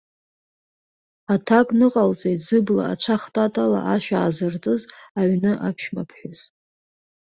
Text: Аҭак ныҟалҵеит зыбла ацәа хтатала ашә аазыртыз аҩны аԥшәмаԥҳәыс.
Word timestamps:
Аҭак 1.33 1.67
ныҟалҵеит 1.77 2.39
зыбла 2.47 2.83
ацәа 2.91 3.15
хтатала 3.21 3.79
ашә 3.93 4.11
аазыртыз 4.13 4.81
аҩны 5.19 5.51
аԥшәмаԥҳәыс. 5.67 6.39